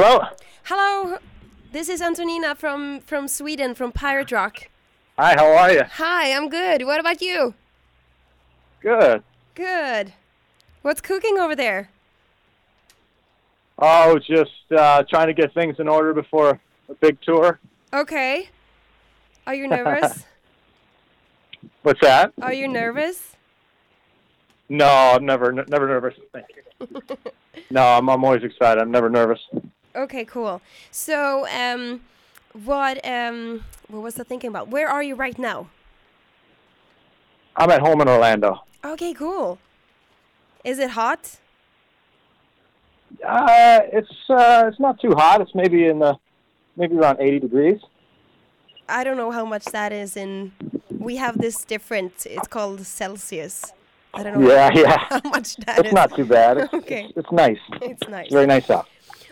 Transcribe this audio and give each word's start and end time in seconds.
Hello. 0.00 0.20
Hello, 0.62 1.18
this 1.72 1.88
is 1.88 2.00
Antonina 2.00 2.54
from 2.54 3.00
from 3.00 3.26
Sweden 3.26 3.74
from 3.74 3.90
Pirate 3.90 4.30
Rock. 4.30 4.68
Hi. 5.18 5.34
How 5.34 5.46
are 5.46 5.72
you? 5.72 5.82
Hi, 5.94 6.32
I'm 6.32 6.48
good. 6.48 6.84
What 6.84 7.00
about 7.00 7.20
you? 7.20 7.54
Good. 8.80 9.24
Good. 9.56 10.12
What's 10.82 11.00
cooking 11.00 11.38
over 11.38 11.56
there? 11.56 11.90
Oh, 13.80 14.20
just 14.20 14.70
uh, 14.70 15.02
trying 15.10 15.26
to 15.26 15.34
get 15.34 15.52
things 15.52 15.80
in 15.80 15.88
order 15.88 16.14
before 16.14 16.60
a 16.88 16.94
big 16.94 17.20
tour. 17.22 17.58
Okay. 17.92 18.50
Are 19.48 19.54
you 19.56 19.66
nervous? 19.66 20.26
What's 21.82 22.00
that? 22.02 22.32
Are 22.40 22.52
you 22.52 22.68
nervous? 22.68 23.34
No, 24.68 24.86
I'm 24.86 25.26
never, 25.26 25.52
never 25.52 25.88
nervous. 25.88 26.14
Thank 26.32 26.46
you. 26.54 27.02
no, 27.72 27.82
I'm, 27.82 28.08
I'm 28.08 28.24
always 28.24 28.44
excited. 28.44 28.80
I'm 28.80 28.92
never 28.92 29.10
nervous. 29.10 29.40
Okay, 29.96 30.24
cool. 30.24 30.60
So, 30.90 31.46
um, 31.48 32.02
what 32.52 33.04
um, 33.06 33.64
what 33.88 34.02
was 34.02 34.18
I 34.20 34.24
thinking 34.24 34.48
about? 34.48 34.68
Where 34.68 34.88
are 34.88 35.02
you 35.02 35.14
right 35.14 35.38
now? 35.38 35.68
I'm 37.56 37.70
at 37.70 37.80
home 37.80 38.00
in 38.00 38.08
Orlando. 38.08 38.62
Okay, 38.84 39.12
cool. 39.14 39.58
Is 40.64 40.78
it 40.78 40.90
hot? 40.90 41.38
Uh, 43.26 43.80
it's 43.92 44.12
uh, 44.30 44.64
it's 44.68 44.78
not 44.78 45.00
too 45.00 45.12
hot. 45.14 45.40
It's 45.40 45.54
maybe 45.54 45.86
in 45.86 45.98
the 45.98 46.16
maybe 46.76 46.94
around 46.96 47.18
80 47.20 47.40
degrees. 47.40 47.80
I 48.88 49.04
don't 49.04 49.16
know 49.16 49.30
how 49.30 49.44
much 49.44 49.64
that 49.66 49.92
is 49.92 50.16
in. 50.16 50.52
We 50.98 51.16
have 51.16 51.38
this 51.38 51.64
different. 51.64 52.26
It's 52.26 52.46
called 52.48 52.80
Celsius. 52.86 53.64
I 54.14 54.22
don't 54.22 54.40
know 54.40 54.48
Yeah, 54.48 54.70
yeah. 54.74 54.98
how 55.10 55.20
much 55.24 55.56
that 55.56 55.78
It's 55.80 55.88
is. 55.88 55.92
not 55.94 56.14
too 56.14 56.24
bad. 56.24 56.58
It's, 56.58 56.74
Okay. 56.80 57.04
it's, 57.06 57.18
it's 57.18 57.32
nice. 57.32 57.58
It's 57.82 58.08
nice. 58.08 58.24
It's 58.26 58.32
very 58.34 58.46
nice 58.46 58.70
out. 58.70 58.86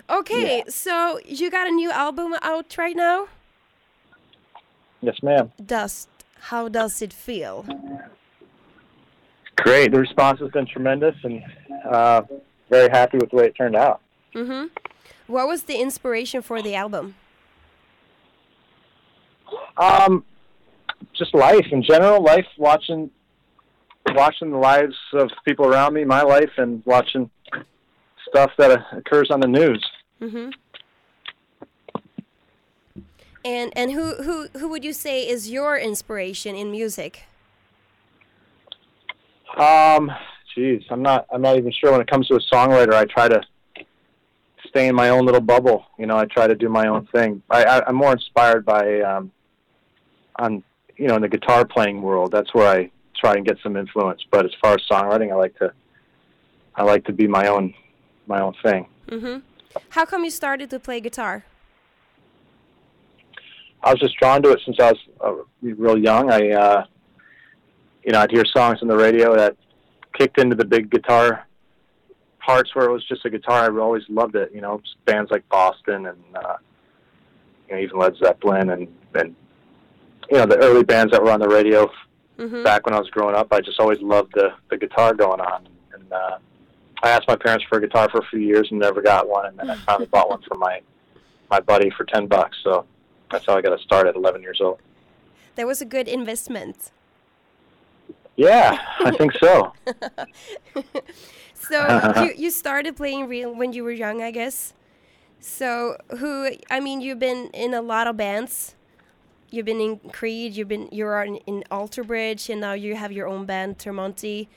Okay, 0.08 0.62
so 0.68 1.18
you 1.24 1.50
got 1.50 1.66
a 1.66 1.70
new 1.70 1.90
album 1.90 2.34
out 2.42 2.76
right 2.78 2.96
now. 2.96 3.26
Yes, 5.00 5.16
ma'am. 5.22 5.52
Dust. 5.64 6.08
How 6.40 6.68
does 6.68 7.02
it 7.02 7.12
feel? 7.12 7.66
Great. 9.56 9.90
The 9.90 9.98
response 9.98 10.38
has 10.40 10.50
been 10.50 10.66
tremendous, 10.66 11.16
and 11.24 11.42
uh, 11.90 12.22
very 12.70 12.88
happy 12.90 13.18
with 13.18 13.30
the 13.30 13.36
way 13.36 13.46
it 13.46 13.54
turned 13.56 13.74
out. 13.74 14.00
Mhm. 14.34 14.70
What 15.26 15.48
was 15.48 15.64
the 15.64 15.76
inspiration 15.80 16.40
for 16.42 16.62
the 16.62 16.74
album? 16.76 17.16
Um, 19.76 20.24
just 21.14 21.34
life 21.34 21.66
in 21.72 21.82
general. 21.82 22.22
Life, 22.22 22.46
watching, 22.58 23.10
watching 24.14 24.50
the 24.50 24.58
lives 24.58 24.96
of 25.14 25.30
people 25.44 25.66
around 25.66 25.94
me, 25.94 26.04
my 26.04 26.22
life, 26.22 26.50
and 26.58 26.82
watching 26.84 27.30
stuff 28.28 28.52
that 28.58 28.80
occurs 28.92 29.30
on 29.30 29.40
the 29.40 29.48
news. 29.48 29.84
Mhm. 30.20 30.52
And 33.44 33.72
and 33.76 33.92
who 33.92 34.14
who 34.22 34.48
who 34.58 34.68
would 34.68 34.84
you 34.84 34.92
say 34.92 35.26
is 35.28 35.50
your 35.50 35.76
inspiration 35.76 36.56
in 36.56 36.70
music? 36.70 37.24
Um, 39.56 40.10
geez, 40.54 40.82
I'm 40.90 41.02
not, 41.02 41.26
I'm 41.32 41.40
not 41.40 41.56
even 41.56 41.72
sure. 41.72 41.92
When 41.92 42.00
it 42.00 42.10
comes 42.10 42.26
to 42.28 42.34
a 42.34 42.40
songwriter, 42.40 42.92
I 42.92 43.06
try 43.06 43.28
to 43.28 43.40
stay 44.68 44.88
in 44.88 44.94
my 44.94 45.08
own 45.08 45.24
little 45.24 45.40
bubble. 45.40 45.86
You 45.98 46.06
know, 46.06 46.16
I 46.18 46.26
try 46.26 46.46
to 46.46 46.54
do 46.54 46.68
my 46.68 46.88
own 46.88 47.06
thing. 47.06 47.42
I, 47.48 47.64
I, 47.64 47.86
I'm 47.86 47.94
more 47.94 48.12
inspired 48.12 48.66
by, 48.66 49.00
um, 49.00 49.30
on, 50.38 50.62
you 50.96 51.08
know, 51.08 51.16
in 51.16 51.22
the 51.22 51.28
guitar 51.28 51.64
playing 51.64 52.02
world. 52.02 52.32
That's 52.32 52.52
where 52.52 52.68
I 52.68 52.90
try 53.18 53.34
and 53.34 53.46
get 53.46 53.56
some 53.62 53.76
influence. 53.76 54.22
But 54.30 54.44
as 54.44 54.52
far 54.60 54.74
as 54.74 54.80
songwriting, 54.90 55.32
I 55.32 55.36
like 55.36 55.56
to, 55.58 55.72
I 56.74 56.82
like 56.82 57.04
to 57.06 57.12
be 57.12 57.26
my 57.26 57.46
own, 57.46 57.72
my 58.26 58.40
own 58.42 58.54
thing. 58.62 58.86
Mhm. 59.08 59.42
How 59.90 60.04
come 60.04 60.24
you 60.24 60.30
started 60.30 60.70
to 60.70 60.78
play 60.80 61.00
guitar? 61.00 61.44
I 63.82 63.90
was 63.92 64.00
just 64.00 64.16
drawn 64.16 64.42
to 64.42 64.50
it 64.52 64.60
since 64.64 64.78
I 64.80 64.92
was 64.92 64.98
uh, 65.24 65.34
real 65.62 65.98
young. 65.98 66.30
I, 66.30 66.50
uh, 66.50 66.84
you 68.04 68.12
know, 68.12 68.20
I'd 68.20 68.30
hear 68.30 68.44
songs 68.46 68.78
on 68.82 68.88
the 68.88 68.96
radio 68.96 69.36
that 69.36 69.56
kicked 70.14 70.38
into 70.38 70.56
the 70.56 70.64
big 70.64 70.90
guitar 70.90 71.46
parts 72.40 72.74
where 72.74 72.86
it 72.88 72.92
was 72.92 73.04
just 73.06 73.24
a 73.24 73.30
guitar. 73.30 73.64
I 73.70 73.80
always 73.80 74.02
loved 74.08 74.34
it. 74.36 74.50
You 74.54 74.60
know, 74.60 74.80
bands 75.04 75.30
like 75.30 75.48
Boston 75.48 76.06
and 76.06 76.18
uh, 76.34 76.56
you 77.68 77.74
know 77.74 77.80
even 77.80 77.98
Led 77.98 78.16
Zeppelin 78.16 78.70
and 78.70 78.88
and 79.14 79.34
you 80.30 80.38
know 80.38 80.46
the 80.46 80.56
early 80.58 80.84
bands 80.84 81.12
that 81.12 81.22
were 81.22 81.30
on 81.30 81.40
the 81.40 81.48
radio 81.48 81.90
Mhm. 82.38 82.62
back 82.64 82.84
when 82.84 82.94
I 82.94 82.98
was 82.98 83.08
growing 83.08 83.34
up. 83.34 83.50
I 83.50 83.62
just 83.62 83.80
always 83.80 84.00
loved 84.02 84.32
the 84.34 84.50
the 84.68 84.76
guitar 84.76 85.14
going 85.14 85.40
on. 85.40 85.66
And 85.94 86.12
uh, 86.12 86.38
I 87.02 87.10
asked 87.10 87.28
my 87.28 87.36
parents 87.36 87.64
for 87.68 87.78
a 87.78 87.80
guitar 87.80 88.08
for 88.10 88.18
a 88.18 88.26
few 88.26 88.40
years 88.40 88.68
and 88.70 88.80
never 88.80 89.02
got 89.02 89.28
one. 89.28 89.46
And 89.46 89.58
then 89.58 89.70
I 89.70 89.76
finally 89.76 90.06
bought 90.06 90.30
one 90.30 90.42
for 90.42 90.56
my 90.56 90.80
my 91.50 91.60
buddy 91.60 91.90
for 91.90 92.04
ten 92.04 92.26
bucks. 92.26 92.56
So 92.64 92.86
that's 93.30 93.46
how 93.46 93.56
I 93.56 93.60
got 93.60 93.76
to 93.76 93.82
start 93.82 94.06
at 94.06 94.14
11 94.14 94.42
years 94.42 94.60
old. 94.60 94.78
That 95.56 95.66
was 95.66 95.80
a 95.80 95.84
good 95.84 96.08
investment. 96.08 96.90
Yeah, 98.36 98.78
I 99.00 99.10
think 99.12 99.32
so. 99.40 99.72
So 101.68 102.12
you 102.22 102.32
you 102.36 102.50
started 102.50 102.96
playing 102.96 103.28
real 103.28 103.54
when 103.54 103.72
you 103.72 103.84
were 103.84 103.92
young, 103.92 104.22
I 104.22 104.30
guess. 104.30 104.72
So 105.40 105.96
who? 106.18 106.50
I 106.70 106.80
mean, 106.80 107.00
you've 107.00 107.18
been 107.18 107.50
in 107.52 107.74
a 107.74 107.82
lot 107.82 108.06
of 108.06 108.16
bands. 108.16 108.74
You've 109.50 109.66
been 109.66 109.80
in 109.80 109.98
Creed. 110.10 110.56
You've 110.56 110.68
been 110.68 110.88
you're 110.92 111.22
in, 111.22 111.36
in 111.46 111.64
Alter 111.70 112.04
Bridge, 112.04 112.50
and 112.50 112.60
now 112.60 112.72
you 112.72 112.94
have 112.96 113.12
your 113.12 113.28
own 113.28 113.46
band, 113.46 113.78
Tremonti. 113.78 114.48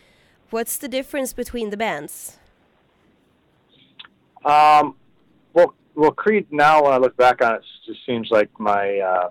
What's 0.50 0.78
the 0.78 0.88
difference 0.88 1.34
between 1.34 1.70
the 1.70 1.78
bands? 1.78 2.38
Um, 4.44 4.96
well, 5.54 5.76
well, 5.96 6.12
Creed. 6.12 6.48
Now, 6.50 6.84
when 6.84 6.94
I 6.94 6.98
look 6.98 7.16
back 7.18 7.44
on 7.44 7.56
it, 7.56 7.58
it 7.58 7.92
just 7.92 8.06
seems 8.06 8.30
like 8.32 8.50
my 8.60 9.00
uh, 9.00 9.30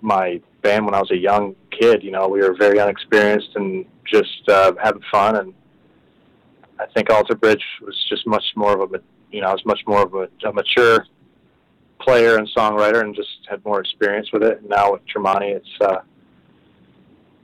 my 0.00 0.40
band 0.62 0.86
when 0.86 0.94
I 0.94 1.00
was 1.00 1.10
a 1.10 1.16
young 1.16 1.56
kid. 1.70 2.02
You 2.02 2.10
know, 2.10 2.28
we 2.28 2.40
were 2.40 2.54
very 2.54 2.80
unexperienced 2.80 3.50
and 3.54 3.84
just 4.06 4.48
uh, 4.48 4.72
having 4.82 5.02
fun. 5.10 5.36
And 5.36 5.54
I 6.78 6.86
think 6.86 7.10
Alter 7.10 7.34
Bridge 7.34 7.64
was 7.82 7.96
just 8.08 8.26
much 8.26 8.44
more 8.56 8.80
of 8.80 8.94
a, 8.94 9.00
you 9.30 9.40
know, 9.40 9.48
I 9.48 9.52
was 9.52 9.66
much 9.66 9.80
more 9.86 10.02
of 10.02 10.14
a, 10.14 10.28
a 10.48 10.52
mature 10.52 11.06
player 12.00 12.38
and 12.38 12.48
songwriter, 12.56 13.02
and 13.02 13.14
just 13.14 13.46
had 13.48 13.62
more 13.64 13.80
experience 13.80 14.32
with 14.32 14.42
it. 14.42 14.60
And 14.60 14.70
now 14.70 14.92
with 14.92 15.02
Tremonti, 15.06 15.54
it's 15.56 15.80
uh, 15.82 15.98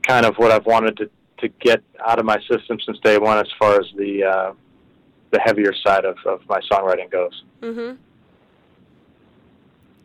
kind 0.03 0.25
of 0.25 0.37
what 0.37 0.51
I've 0.51 0.65
wanted 0.65 0.97
to 0.99 1.11
to 1.39 1.49
get 1.49 1.83
out 2.05 2.19
of 2.19 2.25
my 2.25 2.39
system 2.51 2.79
since 2.85 2.99
day 3.01 3.19
one, 3.19 3.39
as 3.39 3.51
far 3.59 3.79
as 3.81 3.87
the 3.97 4.25
uh, 4.25 4.53
the 5.31 5.41
heavier 5.41 5.75
side 5.85 6.05
of, 6.05 6.17
of 6.25 6.41
my 6.49 6.61
songwriting 6.71 7.11
goes. 7.11 7.43
Mm-hmm. 7.61 7.97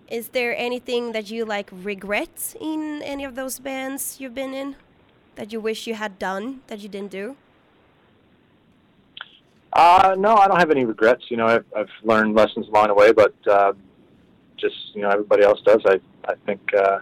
Is 0.10 0.30
there 0.30 0.56
anything 0.58 1.14
that 1.14 1.32
you 1.32 1.46
like 1.46 1.70
regret 1.72 2.56
in 2.60 3.02
any 3.04 3.24
of 3.24 3.36
those 3.36 3.60
bands 3.60 4.18
you've 4.20 4.36
been 4.36 4.54
in 4.54 4.76
that 5.36 5.54
you 5.54 5.62
wish 5.62 5.88
you 5.88 5.96
had 5.96 6.20
done 6.20 6.62
that 6.68 6.80
you 6.80 6.90
didn't 6.90 7.12
do? 7.12 7.38
Uh, 9.72 10.16
no, 10.18 10.36
I 10.36 10.48
don't 10.50 10.60
have 10.60 10.72
any 10.72 10.84
regrets. 10.84 11.24
You 11.30 11.38
know, 11.38 11.48
I've, 11.48 11.66
I've 11.76 11.90
learned 12.04 12.36
lessons 12.36 12.68
along 12.68 12.88
the 12.88 12.94
way, 12.94 13.14
but 13.14 13.34
uh, 13.50 13.72
just 14.58 14.76
you 14.94 15.02
know, 15.02 15.10
everybody 15.10 15.44
else 15.44 15.62
does. 15.62 15.82
I 15.86 16.00
I 16.28 16.36
think 16.46 16.62
uh, 16.78 17.00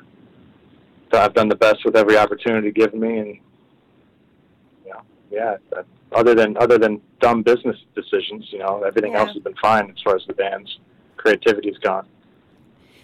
that 1.11 1.21
I've 1.23 1.33
done 1.33 1.49
the 1.49 1.55
best 1.55 1.83
with 1.83 1.95
every 1.95 2.15
opportunity 2.15 2.71
given 2.71 2.99
me, 2.99 3.17
and 3.17 3.39
yeah. 5.31 5.57
That, 5.71 5.85
other 6.11 6.33
than 6.33 6.57
other 6.57 6.77
than 6.77 7.01
dumb 7.19 7.43
business 7.43 7.77
decisions, 7.95 8.51
you 8.51 8.59
know, 8.59 8.83
everything 8.83 9.13
Yeah. 9.13 9.19
else 9.19 9.33
has 9.33 9.43
been 9.43 9.55
fine 9.61 9.91
as 9.91 10.01
far 10.03 10.15
as 10.15 10.25
the 10.25 10.33
band's 10.33 10.79
creativity's 11.17 11.77
gone. 11.77 12.07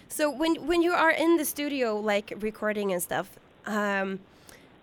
So 0.08 0.30
when 0.30 0.66
when 0.66 0.82
you 0.82 0.92
are 0.92 1.10
in 1.10 1.36
the 1.36 1.44
studio, 1.44 1.96
like 1.98 2.32
recording 2.40 2.92
and 2.92 3.02
stuff, 3.02 3.38
um, 3.66 4.20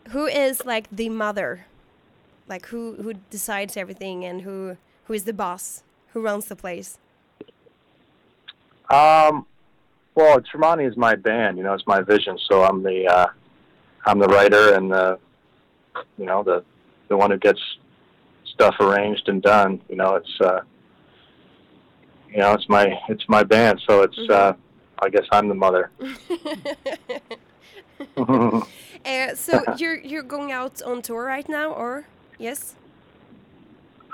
who 0.09 0.25
is 0.25 0.65
like 0.65 0.87
the 0.91 1.09
mother, 1.09 1.65
like 2.47 2.67
who 2.67 2.95
who 2.95 3.13
decides 3.29 3.75
everything 3.77 4.23
and 4.25 4.41
who 4.41 4.77
who 5.05 5.13
is 5.13 5.23
the 5.23 5.33
boss, 5.33 5.83
who 6.13 6.21
runs 6.21 6.45
the 6.45 6.55
place? 6.55 6.97
Um, 8.89 9.45
well, 10.15 10.39
Tremonti 10.41 10.87
is 10.87 10.95
my 10.97 11.15
band. 11.15 11.57
You 11.57 11.63
know, 11.63 11.73
it's 11.73 11.87
my 11.87 12.01
vision. 12.01 12.37
So 12.47 12.63
I'm 12.63 12.83
the 12.83 13.07
uh, 13.07 13.27
I'm 14.05 14.19
the 14.19 14.27
writer 14.27 14.73
and 14.75 14.91
the 14.91 15.19
you 16.17 16.25
know 16.25 16.43
the 16.43 16.63
the 17.13 17.17
one 17.17 17.29
who 17.29 17.37
gets 17.37 17.61
stuff 18.53 18.75
arranged 18.79 19.29
and 19.29 19.39
done. 19.41 19.79
You 19.87 19.97
know, 19.97 20.15
it's 20.15 20.41
uh, 20.41 20.61
you 22.31 22.39
know 22.39 22.53
it's 22.53 22.67
my 22.67 22.99
it's 23.07 23.23
my 23.29 23.43
band. 23.43 23.79
So 23.87 24.01
it's 24.01 24.17
uh, 24.29 24.53
I 24.99 25.09
guess 25.09 25.25
I'm 25.31 25.47
the 25.47 25.53
mother. 25.53 25.91
Uh, 28.17 28.63
so 29.35 29.63
you're 29.77 29.99
you're 29.99 30.23
going 30.23 30.51
out 30.51 30.81
on 30.81 31.03
tour 31.03 31.23
right 31.23 31.47
now, 31.47 31.71
or 31.71 32.05
yes? 32.39 32.73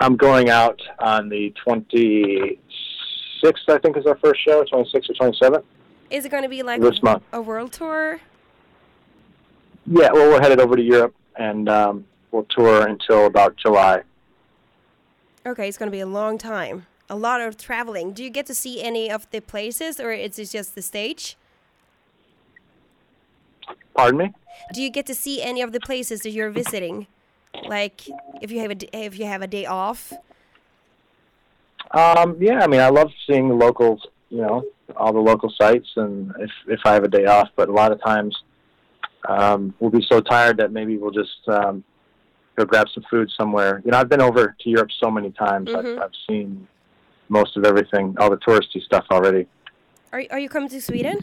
I'm 0.02 0.16
going 0.18 0.50
out 0.50 0.82
on 1.00 1.30
the 1.30 1.54
26th. 1.66 2.58
I 3.70 3.78
think 3.80 3.98
is 3.98 4.06
our 4.06 4.18
first 4.18 4.42
show. 4.46 4.64
26th 4.64 5.10
or 5.10 5.32
27th. 5.32 5.64
Is 6.10 6.26
it 6.26 6.30
going 6.30 6.44
to 6.44 6.50
be 6.50 6.64
like 6.64 6.82
This 6.82 7.04
month. 7.04 7.24
a 7.34 7.42
world 7.42 7.72
tour? 7.74 8.20
Yeah. 9.86 10.12
Well, 10.14 10.30
we're 10.32 10.42
headed 10.42 10.60
over 10.62 10.76
to 10.78 10.82
Europe 10.82 11.16
and 11.36 11.68
um, 11.68 12.06
we'll 12.32 12.46
tour 12.50 12.86
until 12.88 13.26
about 13.26 13.56
July. 13.58 14.04
Okay, 15.46 15.68
it's 15.68 15.78
going 15.78 15.88
to 15.88 15.96
be 15.96 16.02
a 16.02 16.06
long 16.08 16.38
time. 16.38 16.86
a 17.10 17.16
lot 17.16 17.42
of 17.42 17.58
traveling. 17.58 18.14
Do 18.14 18.24
you 18.24 18.30
get 18.30 18.46
to 18.46 18.54
see 18.54 18.84
any 18.84 19.10
of 19.10 19.30
the 19.32 19.42
places, 19.42 20.00
or 20.00 20.12
is 20.12 20.38
it 20.38 20.50
just 20.52 20.76
the 20.76 20.82
stage? 20.82 21.36
Pardon 23.96 24.20
me. 24.20 24.34
Do 24.74 24.82
you 24.82 24.90
get 24.90 25.06
to 25.08 25.16
see 25.16 25.42
any 25.42 25.62
of 25.62 25.72
the 25.72 25.80
places 25.80 26.22
that 26.22 26.32
you're 26.32 26.52
visiting? 26.52 27.08
Like 27.68 28.08
if 28.42 28.52
you 28.52 28.60
have 28.60 28.72
a 28.72 29.06
if 29.06 29.18
you 29.18 29.26
have 29.26 29.42
a 29.42 29.48
day 29.48 29.66
off. 29.66 30.14
Um, 31.92 32.38
yeah, 32.40 32.60
I 32.64 32.68
mean, 32.68 32.80
I 32.80 32.90
love 32.90 33.10
seeing 33.26 33.50
the 33.50 33.56
locals. 33.56 34.06
You 34.30 34.42
know, 34.42 34.64
all 34.96 35.12
the 35.12 35.20
local 35.20 35.52
sites, 35.60 35.90
and 35.96 36.32
if 36.40 36.52
if 36.68 36.80
I 36.86 36.94
have 36.94 37.04
a 37.04 37.08
day 37.08 37.26
off. 37.26 37.50
But 37.56 37.70
a 37.70 37.72
lot 37.72 37.92
of 37.92 38.00
times, 38.04 38.38
um, 39.28 39.74
we'll 39.80 39.90
be 39.90 40.06
so 40.08 40.22
tired 40.22 40.58
that 40.58 40.72
maybe 40.72 40.98
we'll 40.98 41.12
just 41.12 41.48
um, 41.48 41.84
go 42.60 42.66
grab 42.66 42.88
some 42.94 43.04
food 43.10 43.30
somewhere. 43.38 43.82
You 43.86 43.92
know, 43.92 43.98
I've 43.98 44.10
been 44.10 44.22
over 44.22 44.56
to 44.60 44.70
Europe 44.70 44.90
so 45.02 45.10
many 45.10 45.32
times. 45.32 45.70
Mhm. 45.70 45.78
I've, 45.96 46.04
I've 46.04 46.18
seen 46.30 46.68
most 47.30 47.56
of 47.58 47.64
everything, 47.66 48.16
all 48.20 48.30
the 48.30 48.38
touristy 48.38 48.82
stuff 48.84 49.06
already. 49.12 49.48
Are 50.12 50.24
are 50.32 50.40
you 50.40 50.50
coming 50.50 50.70
to 50.70 50.82
Sweden? 50.82 51.18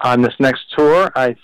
On 0.00 0.22
this 0.22 0.34
next 0.40 0.62
tour, 0.76 1.10
I 1.14 1.36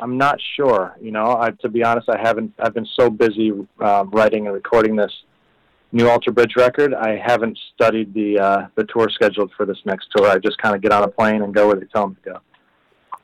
I'm 0.00 0.18
not 0.18 0.38
sure. 0.56 0.94
You 1.00 1.12
know, 1.12 1.38
I, 1.38 1.50
to 1.62 1.68
be 1.68 1.82
honest, 1.84 2.08
I 2.08 2.18
haven't. 2.18 2.52
I've 2.58 2.74
been 2.74 2.88
so 3.00 3.08
busy 3.10 3.50
um, 3.80 4.10
writing 4.10 4.46
and 4.46 4.54
recording 4.54 4.96
this 4.96 5.12
new 5.92 6.08
Alter 6.08 6.32
Bridge 6.32 6.54
record. 6.56 6.92
I 6.94 7.16
haven't 7.16 7.58
studied 7.74 8.12
the 8.12 8.38
uh, 8.38 8.66
the 8.74 8.84
tour 8.84 9.08
scheduled 9.10 9.52
for 9.56 9.64
this 9.66 9.78
next 9.84 10.08
tour. 10.14 10.26
I 10.28 10.38
just 10.38 10.58
kind 10.58 10.74
of 10.74 10.82
get 10.82 10.92
on 10.92 11.02
a 11.04 11.08
plane 11.08 11.42
and 11.42 11.54
go 11.54 11.68
where 11.68 11.76
they 11.76 11.86
tell 11.86 12.08
me 12.08 12.16
to 12.24 12.30
go. 12.32 12.38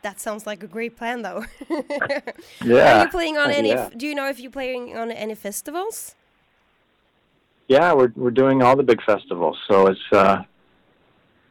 That 0.03 0.21
sounds 0.21 0.47
like 0.47 0.63
a 0.63 0.67
great 0.67 0.97
plan, 0.97 1.23
though. 1.23 1.45
Yeah. 2.65 3.01
Are 3.01 3.05
you 3.05 3.11
playing 3.11 3.39
on 3.39 3.51
any? 3.51 3.71
Yeah. 3.71 3.89
Do 3.97 4.07
you 4.07 4.15
know 4.15 4.29
if 4.29 4.39
you're 4.39 4.51
playing 4.51 4.97
on 4.97 5.11
any 5.11 5.35
festivals? 5.35 6.15
Yeah, 7.69 7.93
we're 7.93 8.13
we're 8.17 8.31
doing 8.31 8.63
all 8.63 8.77
the 8.77 8.83
big 8.83 9.03
festivals, 9.03 9.57
so 9.69 9.87
it's 9.87 10.01
uh, 10.13 10.43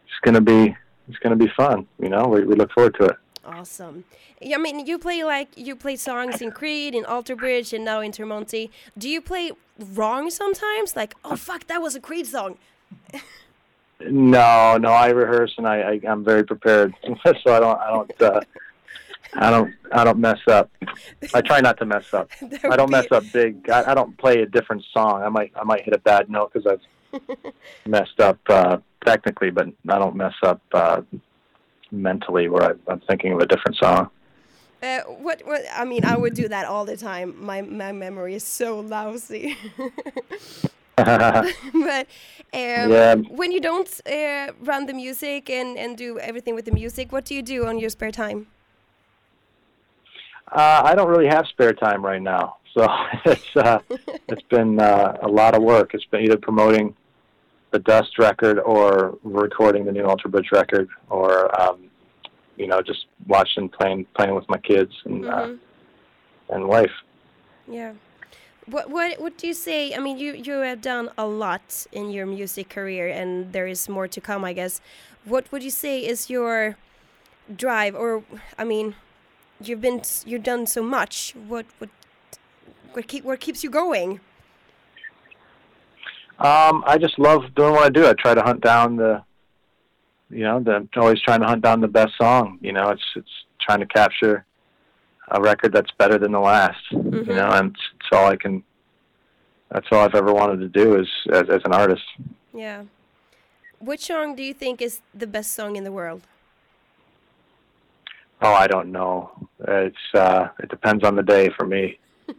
it's 0.05 0.19
gonna 0.21 0.41
be 0.41 0.75
it's 1.09 1.17
gonna 1.19 1.35
be 1.35 1.51
fun. 1.57 1.87
You 1.99 2.09
know, 2.09 2.27
we 2.27 2.43
we 2.45 2.55
look 2.55 2.71
forward 2.71 2.95
to 2.99 3.05
it. 3.05 3.17
Awesome. 3.43 4.03
Yeah, 4.39 4.57
I 4.57 4.59
mean, 4.59 4.85
you 4.85 4.99
play 4.99 5.23
like 5.23 5.49
you 5.57 5.75
play 5.75 5.95
songs 5.95 6.41
in 6.41 6.51
Creed, 6.51 6.93
in 6.93 7.05
Alter 7.05 7.35
Bridge, 7.35 7.73
and 7.73 7.83
now 7.83 7.99
in 8.01 8.11
Tremonti. 8.11 8.69
Do 8.97 9.09
you 9.09 9.21
play 9.21 9.51
wrong 9.79 10.29
sometimes? 10.29 10.95
Like, 10.95 11.15
oh 11.25 11.35
fuck, 11.35 11.67
that 11.67 11.81
was 11.81 11.95
a 11.95 11.99
Creed 11.99 12.27
song. 12.27 12.57
No, 14.09 14.77
no, 14.77 14.89
I 14.89 15.09
rehearse 15.09 15.53
and 15.57 15.67
I, 15.67 15.81
I 15.81 16.01
I'm 16.07 16.23
very 16.23 16.43
prepared, 16.43 16.93
so 17.03 17.53
I 17.53 17.59
don't 17.59 17.79
I 17.79 17.89
don't 17.91 18.21
uh, 18.21 18.41
I 19.33 19.49
don't 19.49 19.73
I 19.91 20.03
don't 20.03 20.19
mess 20.19 20.39
up. 20.47 20.71
I 21.33 21.41
try 21.41 21.61
not 21.61 21.77
to 21.79 21.85
mess 21.85 22.13
up. 22.13 22.29
I 22.63 22.75
don't 22.75 22.91
mess 22.91 23.07
up 23.11 23.23
big. 23.31 23.69
I, 23.69 23.91
I 23.91 23.93
don't 23.93 24.17
play 24.17 24.41
a 24.41 24.45
different 24.45 24.83
song. 24.93 25.23
I 25.23 25.29
might 25.29 25.51
I 25.55 25.63
might 25.63 25.83
hit 25.83 25.93
a 25.93 25.99
bad 25.99 26.29
note 26.29 26.51
because 26.53 26.67
I've 27.13 27.21
messed 27.85 28.19
up 28.19 28.39
uh, 28.49 28.77
technically, 29.05 29.51
but 29.51 29.67
I 29.89 29.99
don't 29.99 30.15
mess 30.15 30.33
up 30.43 30.61
uh, 30.73 31.01
mentally 31.91 32.49
where 32.49 32.63
I, 32.63 32.91
I'm 32.91 33.01
thinking 33.01 33.33
of 33.33 33.39
a 33.39 33.45
different 33.45 33.77
song. 33.77 34.09
Uh, 34.81 35.01
what? 35.01 35.41
What? 35.45 35.61
I 35.73 35.85
mean, 35.85 36.03
I 36.03 36.17
would 36.17 36.33
do 36.33 36.47
that 36.47 36.65
all 36.65 36.85
the 36.85 36.97
time. 36.97 37.35
My 37.43 37.61
my 37.61 37.91
memory 37.91 38.35
is 38.35 38.43
so 38.43 38.79
lousy. 38.79 39.57
but 41.73 42.07
um, 42.53 42.91
Yeah. 42.91 43.15
when 43.29 43.51
you 43.51 43.59
don't 43.61 43.89
uh, 44.05 44.51
run 44.61 44.85
the 44.85 44.93
music 44.93 45.49
and 45.49 45.77
and 45.77 45.97
do 45.97 46.19
everything 46.19 46.55
with 46.55 46.65
the 46.65 46.71
music, 46.71 47.11
what 47.11 47.25
do 47.25 47.33
you 47.33 47.41
do 47.41 47.65
on 47.65 47.79
your 47.79 47.89
spare 47.89 48.11
time? 48.11 48.47
Uh, 50.51 50.81
I 50.83 50.95
don't 50.95 51.07
really 51.09 51.27
have 51.27 51.45
spare 51.47 51.73
time 51.73 52.03
right 52.03 52.21
now, 52.21 52.57
so 52.73 52.85
it's 53.25 53.55
uh, 53.55 53.79
it's 54.27 54.41
been 54.49 54.79
uh, 54.79 55.17
a 55.21 55.27
lot 55.27 55.55
of 55.55 55.63
work. 55.63 55.93
It's 55.93 56.05
been 56.05 56.21
either 56.21 56.37
promoting 56.37 56.93
the 57.71 57.79
Dust 57.79 58.17
record 58.19 58.59
or 58.59 59.17
recording 59.23 59.85
the 59.85 59.93
new 59.93 60.03
Alter 60.03 60.27
Bridge 60.27 60.49
record, 60.51 60.89
or 61.09 61.29
um, 61.61 61.89
you 62.57 62.67
know 62.67 62.81
just 62.81 63.05
watching 63.27 63.69
playing 63.69 64.05
playing 64.15 64.35
with 64.35 64.47
my 64.49 64.57
kids 64.57 64.91
and 65.05 65.25
uh, 65.25 65.29
Mhm. 65.47 65.59
and 66.49 66.67
wife. 66.67 66.91
Yeah. 67.67 67.93
What 68.67 68.89
what 68.89 69.19
what 69.19 69.37
do 69.37 69.47
you 69.47 69.53
say? 69.53 69.95
I 69.95 69.99
mean, 69.99 70.17
you 70.17 70.33
you 70.33 70.53
have 70.59 70.81
done 70.81 71.09
a 71.17 71.25
lot 71.25 71.87
in 71.91 72.11
your 72.11 72.25
music 72.25 72.69
career, 72.69 73.09
and 73.09 73.51
there 73.53 73.67
is 73.67 73.89
more 73.89 74.07
to 74.07 74.21
come, 74.21 74.45
I 74.45 74.53
guess. 74.53 74.81
What 75.25 75.51
would 75.51 75.63
you 75.63 75.71
say 75.71 76.05
is 76.05 76.29
your 76.29 76.77
drive, 77.55 77.95
or 77.95 78.23
I 78.57 78.63
mean, 78.63 78.95
you've 79.59 79.81
been 79.81 80.01
you've 80.25 80.43
done 80.43 80.67
so 80.67 80.83
much. 80.83 81.33
What 81.47 81.65
what 81.79 81.89
what 82.93 83.07
keep 83.07 83.23
what 83.23 83.39
keeps 83.39 83.63
you 83.63 83.69
going? 83.69 84.19
Um, 86.39 86.83
I 86.87 86.97
just 86.97 87.19
love 87.19 87.43
doing 87.55 87.73
what 87.73 87.83
I 87.83 87.89
do. 87.89 88.07
I 88.07 88.13
try 88.13 88.33
to 88.33 88.41
hunt 88.41 88.61
down 88.61 88.95
the, 88.95 89.21
you 90.31 90.43
know, 90.43 90.59
the 90.59 90.87
always 90.97 91.21
trying 91.21 91.41
to 91.41 91.45
hunt 91.45 91.61
down 91.61 91.81
the 91.81 91.87
best 91.87 92.13
song. 92.19 92.57
You 92.61 92.73
know, 92.73 92.89
it's 92.89 93.03
it's 93.15 93.29
trying 93.59 93.79
to 93.79 93.85
capture 93.85 94.45
a 95.31 95.41
record 95.41 95.73
that's 95.73 95.91
better 95.97 96.17
than 96.17 96.31
the 96.31 96.39
last. 96.39 96.83
Mhm. 96.91 97.27
You 97.27 97.33
know, 97.33 97.49
and 97.49 97.71
it's, 97.71 98.09
all 98.11 98.27
I 98.27 98.35
can. 98.35 98.63
That's 99.69 99.87
all 99.91 99.99
I've 99.99 100.15
ever 100.15 100.33
wanted 100.33 100.59
to 100.59 100.67
do 100.67 100.99
is 100.99 101.07
as, 101.31 101.49
as 101.49 101.61
an 101.63 101.73
artist. 101.73 102.03
Yeah. 102.53 102.83
Which 103.79 104.01
song 104.01 104.35
do 104.35 104.43
you 104.43 104.53
think 104.53 104.81
is 104.81 105.01
the 105.13 105.27
best 105.27 105.53
song 105.53 105.75
in 105.75 105.83
the 105.83 105.91
world? 105.91 106.21
Oh, 108.41 108.53
I 108.53 108.67
don't 108.67 108.91
know. 108.91 109.31
It's 109.67 110.13
uh, 110.13 110.49
it 110.59 110.69
depends 110.69 111.03
on 111.03 111.15
the 111.15 111.23
day 111.23 111.49
for 111.57 111.65
me. 111.65 111.97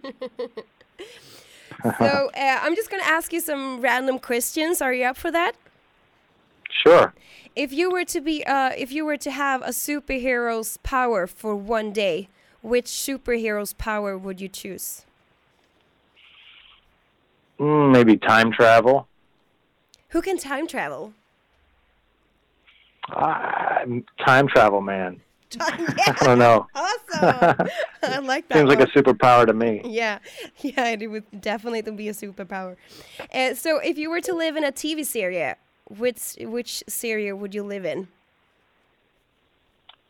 so 1.98 2.30
uh, 2.36 2.58
I'm 2.62 2.76
just 2.76 2.90
gonna 2.90 3.02
ask 3.04 3.32
you 3.32 3.40
some 3.40 3.80
random 3.80 4.18
questions. 4.18 4.82
Are 4.82 4.92
you 4.92 5.06
up 5.06 5.16
for 5.16 5.30
that? 5.30 5.52
Sure. 6.84 7.14
If 7.54 7.72
you 7.72 7.90
were 7.90 8.04
to 8.04 8.20
be, 8.20 8.44
uh, 8.44 8.70
if 8.76 8.92
you 8.92 9.04
were 9.04 9.18
to 9.18 9.30
have 9.30 9.62
a 9.62 9.68
superhero's 9.68 10.78
power 10.78 11.26
for 11.26 11.54
one 11.54 11.92
day, 11.92 12.28
which 12.62 12.86
superhero's 12.86 13.72
power 13.72 14.16
would 14.16 14.40
you 14.40 14.48
choose? 14.48 15.04
Mm, 17.58 17.92
maybe 17.92 18.16
time 18.16 18.50
travel. 18.50 19.08
Who 20.10 20.22
can 20.22 20.38
time 20.38 20.66
travel? 20.66 21.12
Uh, 23.08 23.84
time 24.24 24.48
travel, 24.48 24.80
man. 24.80 25.20
I 25.60 26.16
don't 26.22 26.38
know. 26.38 26.66
awesome. 26.74 27.68
I 28.02 28.18
like 28.18 28.48
that. 28.48 28.58
Seems 28.58 28.68
like 28.68 28.80
a 28.80 28.86
superpower 28.86 29.46
to 29.46 29.52
me. 29.52 29.82
yeah, 29.84 30.18
yeah, 30.60 30.88
it 30.88 31.06
would 31.08 31.24
definitely 31.40 31.82
be 31.82 32.08
a 32.08 32.12
superpower. 32.12 32.76
Uh, 33.32 33.54
so, 33.54 33.78
if 33.78 33.98
you 33.98 34.08
were 34.08 34.20
to 34.20 34.34
live 34.34 34.56
in 34.56 34.64
a 34.64 34.72
TV 34.72 35.04
series, 35.04 35.54
which 35.88 36.36
which 36.40 36.82
series 36.88 37.34
would 37.34 37.54
you 37.54 37.62
live 37.62 37.84
in? 37.84 38.08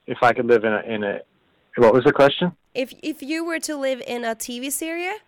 If 0.07 0.19
I 0.23 0.33
could 0.33 0.47
live 0.47 0.65
in 0.65 0.73
a 0.73 0.81
in 0.81 1.05
a, 1.05 1.21
what 1.77 1.95
was 1.95 2.05
the 2.05 2.13
question? 2.13 2.53
If 2.75 2.93
if 3.03 3.23
you 3.23 3.45
were 3.45 3.59
to 3.61 3.77
live 3.77 4.03
in 4.07 4.25
a 4.25 4.35
TV 4.35 4.71
series, 4.71 5.21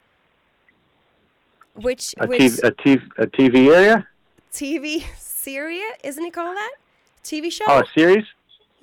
which 1.74 2.14
A 2.20 2.26
which 2.26 2.40
TV, 2.40 2.62
a 2.64 2.72
TV, 2.72 3.02
a 3.18 3.26
TV 3.26 3.74
area? 3.74 4.06
TV 4.52 5.04
series 5.18 5.82
isn't 6.02 6.24
it 6.24 6.32
called 6.32 6.56
that? 6.56 6.72
TV 7.22 7.50
show? 7.50 7.64
Oh, 7.68 7.80
a 7.80 7.84
series? 7.98 8.24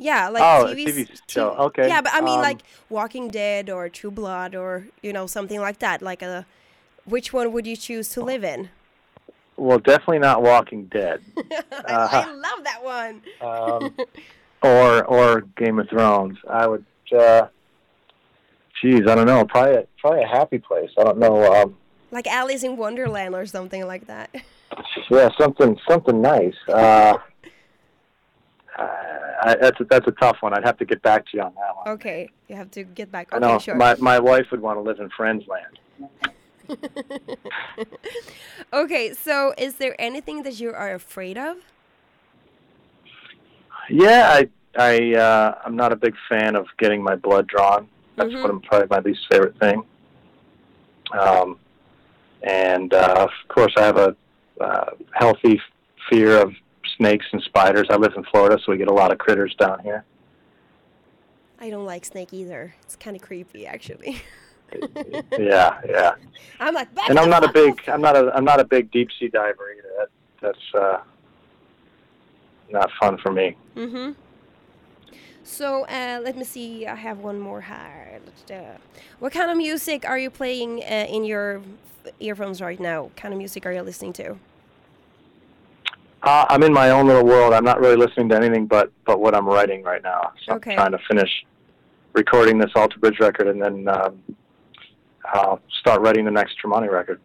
yeah, 0.01 0.29
like 0.29 0.41
oh, 0.43 0.67
a 0.67 0.75
TV, 0.75 0.87
TV 0.87 1.21
show. 1.27 1.51
TV 1.51 1.59
Okay. 1.59 1.87
Yeah, 1.87 2.01
but 2.01 2.11
I 2.13 2.21
mean 2.21 2.39
Um, 2.39 2.41
like 2.41 2.61
Walking 2.89 3.29
Dead 3.29 3.69
or 3.69 3.87
True 3.89 4.11
Blood 4.11 4.55
or 4.55 4.87
you 5.01 5.13
know 5.13 5.27
something 5.27 5.59
like 5.59 5.79
that. 5.79 6.01
Like 6.01 6.21
a, 6.21 6.45
which 7.05 7.31
one 7.31 7.51
would 7.53 7.67
you 7.67 7.75
choose 7.75 8.09
to 8.09 8.21
live 8.21 8.43
in? 8.43 8.69
Well, 9.57 9.77
definitely 9.77 10.19
not 10.19 10.41
Walking 10.41 10.85
Dead, 10.85 11.21
I, 11.37 12.25
I 12.27 12.33
love 12.33 12.63
that 12.63 12.83
one. 12.83 13.21
um, 13.41 13.95
or 14.63 15.03
or 15.05 15.41
Game 15.55 15.77
of 15.79 15.87
Thrones. 15.89 16.37
I 16.49 16.67
would. 16.67 16.83
Uh, 17.11 17.47
geez, 18.81 19.07
I 19.07 19.15
don't 19.15 19.25
know. 19.27 19.45
Probably 19.45 19.75
a, 19.75 19.87
probably 19.99 20.23
a 20.23 20.27
happy 20.27 20.59
place. 20.59 20.89
I 20.97 21.03
don't 21.03 21.17
know. 21.19 21.53
Um, 21.53 21.77
Like 22.11 22.27
Alice 22.27 22.63
in 22.63 22.77
Wonderland 22.77 23.35
or 23.35 23.45
something 23.45 23.85
like 23.85 24.07
that. 24.07 24.29
yeah, 25.09 25.29
something 25.39 25.77
something 25.87 26.21
nice. 26.21 26.55
Uh, 26.67 27.17
I, 29.43 29.55
that's 29.59 29.79
a, 29.79 29.83
that's 29.85 30.07
a 30.07 30.11
tough 30.11 30.37
one. 30.41 30.53
I'd 30.53 30.63
have 30.63 30.77
to 30.77 30.85
get 30.85 31.01
back 31.01 31.25
to 31.27 31.37
you 31.37 31.43
on 31.43 31.53
that 31.55 31.75
one. 31.75 31.87
Okay, 31.95 32.29
you 32.47 32.55
have 32.55 32.71
to 32.71 32.83
get 32.83 33.11
back. 33.11 33.29
I 33.31 33.37
Okay, 33.37 33.47
know 33.47 33.59
sure. 33.59 33.75
my 33.75 33.95
my 33.99 34.19
wife 34.19 34.47
would 34.51 34.61
want 34.61 34.77
to 34.77 34.81
live 34.81 34.99
in 34.99 35.09
Friends 35.09 35.43
Land. 35.47 35.79
okay, 38.73 39.13
so 39.13 39.53
is 39.57 39.75
there 39.75 39.95
anything 39.99 40.43
that 40.43 40.59
you 40.59 40.71
are 40.71 40.93
afraid 40.93 41.37
of? 41.37 41.57
Yeah, 43.89 44.29
I 44.31 44.49
I 44.77 45.13
uh, 45.15 45.55
I'm 45.65 45.75
not 45.75 45.91
a 45.91 45.95
big 45.95 46.15
fan 46.29 46.55
of 46.55 46.65
getting 46.77 47.03
my 47.03 47.15
blood 47.15 47.47
drawn. 47.47 47.87
That's 48.15 48.29
Mhm. 48.29 48.41
what 48.41 48.49
I'm 48.51 48.61
probably 48.61 48.87
my 48.89 48.99
least 48.99 49.21
favorite 49.31 49.57
thing. 49.59 49.83
Um, 51.17 51.59
and 52.43 52.93
uh, 52.93 53.15
of 53.17 53.29
course, 53.49 53.73
I 53.77 53.81
have 53.81 53.97
a 53.97 54.15
uh, 54.59 54.91
healthy 55.11 55.57
f- 55.57 55.63
fear 56.09 56.37
of 56.41 56.53
snakes 56.97 57.25
and 57.33 57.41
spiders. 57.43 57.87
I 57.89 57.95
live 57.97 58.13
in 58.15 58.23
Florida, 58.25 58.57
so 58.63 58.71
we 58.71 58.77
get 58.77 58.87
a 58.87 58.93
lot 58.93 59.11
of 59.11 59.17
critters 59.17 59.53
down 59.55 59.79
here. 59.79 60.05
I 61.59 61.69
don't 61.69 61.85
like 61.85 62.05
snake 62.05 62.33
either. 62.33 62.73
It's 62.83 62.95
kind 62.95 63.15
of 63.15 63.21
creepy, 63.21 63.67
actually. 63.67 64.21
yeah, 65.37 65.79
yeah. 65.87 66.11
I'm 66.59 66.73
like, 66.73 66.87
And 67.09 67.19
I'm 67.19 67.29
not 67.29 67.43
a 67.43 67.51
big. 67.51 67.81
I'm 67.87 68.01
not 68.01 68.15
a, 68.15 68.31
I'm 68.33 68.45
not 68.45 68.59
a 68.59 68.63
big 68.63 68.89
deep 68.91 69.09
sea 69.19 69.27
diver 69.27 69.71
either. 69.77 69.89
That, 69.99 70.09
that's 70.41 70.73
uh, 70.75 71.01
not 72.69 72.89
fun 72.99 73.17
for 73.17 73.31
me. 73.31 73.55
Mm-hmm. 73.75 74.11
So 75.43 75.86
uh, 75.86 76.19
let 76.24 76.38
me 76.38 76.43
see. 76.43 76.86
I 76.86 76.95
have 76.95 77.19
one 77.19 77.39
more 77.39 77.62
here. 77.62 78.19
Uh, 78.50 78.77
What 79.19 79.33
kind 79.33 79.50
of 79.50 79.57
music 79.57 80.07
are 80.07 80.17
you 80.17 80.29
playing 80.29 80.83
uh, 80.83 81.05
in 81.10 81.24
your 81.24 81.62
earphones 82.19 82.62
right 82.62 82.79
now? 82.79 83.03
What 83.03 83.15
kind 83.15 83.33
of 83.33 83.38
music 83.38 83.65
are 83.65 83.71
you 83.74 83.81
listening 83.81 84.13
to? 84.13 84.36
Uh, 86.24 86.45
I'm 86.50 86.62
in 86.63 86.71
my 86.74 86.91
own 86.91 87.07
little 87.07 87.25
world. 87.25 87.53
I'm 87.53 87.63
not 87.63 87.79
really 87.79 87.95
listening 87.95 88.29
to 88.29 88.36
anything 88.36 88.67
but 88.67 88.91
but 89.05 89.19
what 89.19 89.33
I'm 89.36 89.48
writing 89.48 89.83
right 89.83 90.03
now. 90.03 90.31
So 90.45 90.53
Okay. 90.55 90.71
I'm 90.71 90.77
trying 90.77 90.91
to 90.91 91.00
finish 91.07 91.45
recording 92.13 92.60
this 92.60 92.71
Alter 92.75 93.00
Bridge 93.00 93.19
record 93.19 93.48
and 93.48 93.62
then 93.62 93.88
um, 93.88 94.21
I'll 95.25 95.60
start 95.79 96.01
writing 96.01 96.25
the 96.25 96.31
next 96.31 96.57
Tremonti 96.63 96.91
record. 96.91 97.19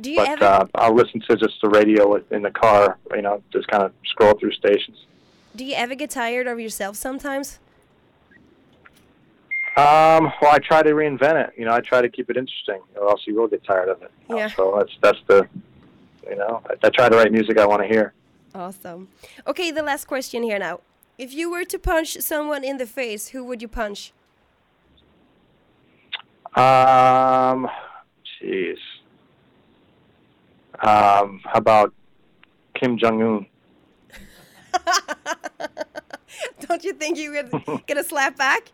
Do 0.00 0.10
you 0.10 0.16
But 0.16 0.28
ever 0.30 0.44
uh, 0.44 0.66
I'll 0.74 0.94
listen 0.94 1.20
to 1.28 1.36
just 1.36 1.60
the 1.62 1.68
radio 1.68 2.16
in 2.30 2.42
the 2.42 2.50
car. 2.50 2.98
You 3.14 3.22
know, 3.22 3.42
just 3.52 3.68
kind 3.68 3.84
of 3.84 3.92
scroll 4.06 4.34
through 4.34 4.52
stations. 4.52 4.96
Do 5.54 5.64
you 5.64 5.74
ever 5.74 5.94
get 5.94 6.10
tired 6.10 6.46
of 6.46 6.60
yourself 6.60 6.96
sometimes? 6.96 7.58
Um, 9.76 10.32
well, 10.42 10.52
I 10.52 10.58
try 10.58 10.82
to 10.82 10.90
reinvent 10.90 11.48
it. 11.48 11.54
You 11.56 11.64
know, 11.64 11.72
I 11.72 11.80
try 11.80 12.02
to 12.02 12.08
keep 12.08 12.28
it 12.28 12.36
interesting, 12.36 12.80
or 12.96 13.08
else 13.08 13.22
you 13.26 13.34
will 13.34 13.48
get 13.48 13.64
tired 13.64 13.88
of 13.88 14.02
it. 14.02 14.10
Yeah. 14.28 14.48
So 14.48 14.74
that's 14.76 14.92
that's 15.00 15.18
the, 15.26 15.48
you 16.28 16.36
know, 16.36 16.60
I, 16.68 16.86
I 16.86 16.90
try 16.90 17.08
to 17.08 17.16
write 17.16 17.32
music 17.32 17.58
I 17.58 17.66
want 17.66 17.82
to 17.82 17.88
hear. 17.88 18.12
Awesome. 18.54 19.08
Okay, 19.46 19.70
the 19.70 19.82
last 19.82 20.06
question 20.06 20.42
here 20.42 20.58
now. 20.58 20.80
If 21.18 21.32
you 21.32 21.50
were 21.50 21.64
to 21.64 21.78
punch 21.78 22.18
someone 22.20 22.64
in 22.64 22.78
the 22.78 22.86
face, 22.86 23.28
who 23.28 23.44
would 23.44 23.62
you 23.62 23.68
punch? 23.68 24.12
Um, 26.56 27.68
jeez. 28.42 28.78
Um, 30.82 31.40
how 31.44 31.58
about 31.58 31.94
Kim 32.74 32.98
Jong 32.98 33.22
Un? 33.22 33.46
Don't 36.70 36.84
you 36.84 36.92
think 36.92 37.18
you 37.18 37.32
would 37.32 37.86
get 37.88 37.98
a 37.98 38.04
slap 38.04 38.36
back? 38.36 38.70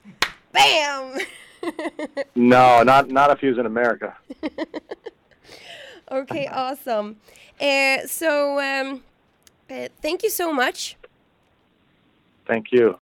Bam! 0.52 1.18
No, 2.36 2.84
not 2.84 3.10
not 3.10 3.30
if 3.30 3.40
he 3.40 3.48
was 3.48 3.58
in 3.58 3.66
America. 3.66 4.14
okay, 6.12 6.46
awesome. 6.46 7.16
Uh, 7.60 8.06
so, 8.06 8.60
um, 8.60 9.02
uh, 9.68 9.88
thank 10.00 10.22
you 10.22 10.30
so 10.30 10.52
much. 10.52 10.96
Thank 12.46 12.70
you. 12.70 12.94